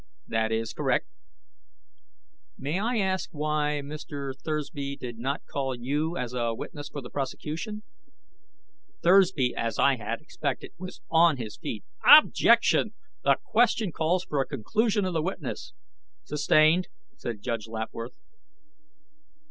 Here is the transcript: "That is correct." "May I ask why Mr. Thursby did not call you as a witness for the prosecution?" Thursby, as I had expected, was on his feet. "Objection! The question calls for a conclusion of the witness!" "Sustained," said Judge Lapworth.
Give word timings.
"That 0.27 0.51
is 0.51 0.73
correct." 0.73 1.05
"May 2.57 2.79
I 2.79 2.97
ask 2.97 3.29
why 3.33 3.81
Mr. 3.85 4.33
Thursby 4.35 4.95
did 4.97 5.19
not 5.19 5.45
call 5.45 5.75
you 5.75 6.17
as 6.17 6.33
a 6.33 6.55
witness 6.55 6.89
for 6.89 7.01
the 7.03 7.11
prosecution?" 7.11 7.83
Thursby, 9.03 9.53
as 9.55 9.77
I 9.77 9.97
had 9.97 10.19
expected, 10.19 10.71
was 10.79 11.01
on 11.11 11.37
his 11.37 11.55
feet. 11.57 11.83
"Objection! 12.03 12.95
The 13.23 13.37
question 13.43 13.91
calls 13.91 14.23
for 14.25 14.41
a 14.41 14.47
conclusion 14.47 15.05
of 15.05 15.13
the 15.13 15.21
witness!" 15.21 15.71
"Sustained," 16.23 16.87
said 17.15 17.43
Judge 17.43 17.67
Lapworth. 17.67 18.15